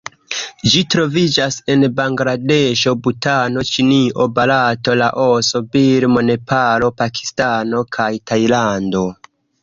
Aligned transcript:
Ĝi 0.73 0.79
troviĝas 0.93 1.55
en 1.73 1.83
Bangladeŝo, 1.97 2.93
Butano, 3.07 3.63
Ĉinio, 3.71 4.25
Barato, 4.39 4.95
Laoso, 5.01 5.61
Birmo, 5.75 6.23
Nepalo, 6.31 6.89
Pakistano 7.03 7.83
kaj 7.99 8.09
Tajlando. 8.33 9.03